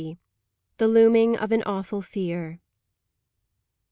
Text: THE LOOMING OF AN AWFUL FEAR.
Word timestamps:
THE 0.77 0.87
LOOMING 0.87 1.37
OF 1.37 1.51
AN 1.51 1.61
AWFUL 1.61 2.01
FEAR. 2.01 2.59